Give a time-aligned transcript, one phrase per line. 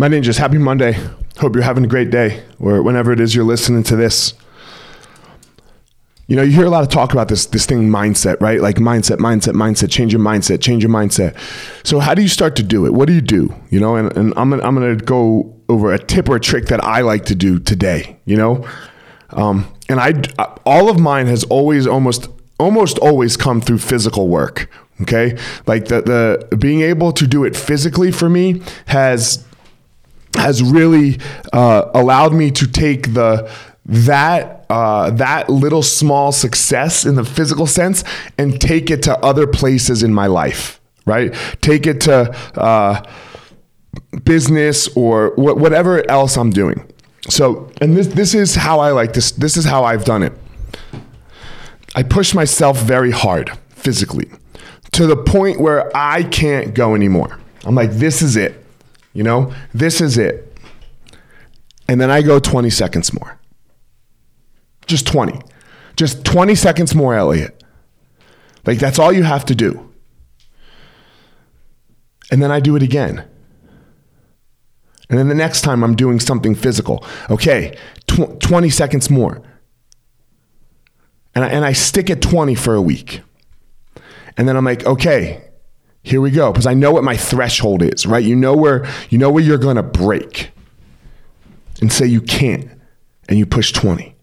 [0.00, 0.96] My ninjas, happy Monday.
[1.38, 4.32] Hope you're having a great day or whenever it is you're listening to this.
[6.28, 8.60] You know, you hear a lot of talk about this this thing mindset, right?
[8.60, 11.36] Like mindset, mindset, mindset, change your mindset, change your mindset.
[11.84, 12.94] So how do you start to do it?
[12.94, 13.52] What do you do?
[13.70, 16.66] You know, and, and I'm gonna, I'm to go over a tip or a trick
[16.66, 18.68] that I like to do today, you know?
[19.30, 20.22] Um, and I
[20.64, 22.28] all of mine has always almost
[22.60, 24.70] almost always come through physical work,
[25.00, 25.36] okay?
[25.66, 26.02] Like the
[26.50, 29.44] the being able to do it physically for me has
[30.38, 31.18] has really
[31.52, 33.50] uh, allowed me to take the
[33.86, 38.04] that uh, that little small success in the physical sense
[38.36, 41.34] and take it to other places in my life, right?
[41.62, 43.02] Take it to uh,
[44.24, 46.84] business or wh- whatever else I'm doing.
[47.28, 49.30] So, and this this is how I like this.
[49.32, 50.32] This is how I've done it.
[51.94, 54.30] I push myself very hard physically
[54.92, 57.38] to the point where I can't go anymore.
[57.64, 58.64] I'm like, this is it.
[59.18, 60.56] You know, this is it.
[61.88, 63.40] And then I go 20 seconds more.
[64.86, 65.40] Just 20.
[65.96, 67.64] Just 20 seconds more, Elliot.
[68.64, 69.92] Like, that's all you have to do.
[72.30, 73.28] And then I do it again.
[75.10, 79.42] And then the next time I'm doing something physical, okay, tw- 20 seconds more.
[81.34, 83.22] And I, and I stick at 20 for a week.
[84.36, 85.42] And then I'm like, okay,
[86.08, 88.24] here we go because i know what my threshold is right?
[88.24, 90.50] You know where you know where you're going to break
[91.80, 92.70] and say you can't
[93.28, 94.14] and you push 20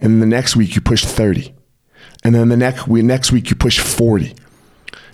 [0.00, 1.54] and the next week you push 30
[2.22, 4.34] and then the next week, next week you push 40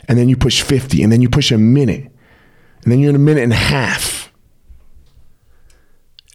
[0.09, 2.13] and then you push 50 and then you push a minute.
[2.83, 4.33] And then you're in a minute and a half.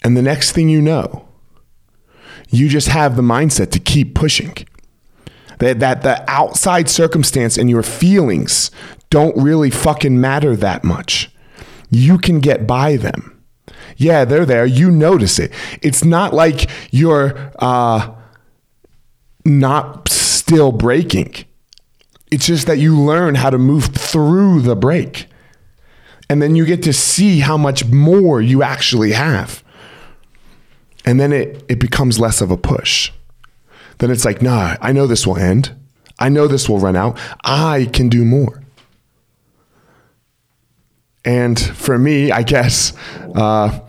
[0.04, 1.28] And the next thing you know
[2.50, 4.54] you just have the mindset to keep pushing
[5.62, 8.72] that, that the outside circumstance and your feelings
[9.12, 11.32] don't really fucking matter that much.
[11.92, 13.44] You can get by them.
[13.96, 14.66] Yeah, they're there.
[14.66, 15.52] You notice it.
[15.84, 18.12] It's not like you're uh,
[19.46, 21.36] not still breaking.
[22.32, 25.28] It's just that you learn how to move through the break.
[26.28, 29.64] And then you get to see how much more you actually have.
[31.06, 33.12] And then it, it becomes less of a push
[34.02, 35.76] then it's like, nah, I know this will end.
[36.18, 37.20] I know this will run out.
[37.44, 38.64] I can do more.
[41.24, 42.94] And for me, I guess
[43.36, 43.80] uh,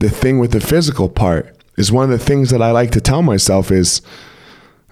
[0.00, 3.00] the thing with the physical part is one of the things that I like to
[3.00, 4.02] tell myself is,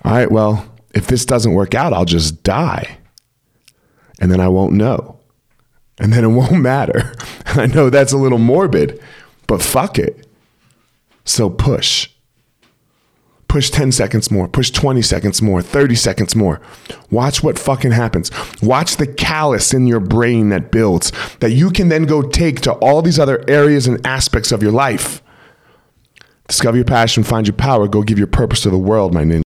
[0.04, 2.98] all right, well, if this doesn't work out, I'll just die.
[4.20, 5.18] And then I won't know.
[5.98, 7.12] And then it won't matter.
[7.46, 9.02] I know that's a little morbid,
[9.48, 10.28] but fuck it.
[11.24, 12.08] So push
[13.54, 16.60] push 10 seconds more, push 20 seconds more, 30 seconds more.
[17.12, 18.32] Watch what fucking happens.
[18.60, 22.72] Watch the callus in your brain that builds that you can then go take to
[22.72, 25.22] all these other areas and aspects of your life.
[26.48, 29.42] Discover your passion, find your power, go give your purpose to the world, my ninja.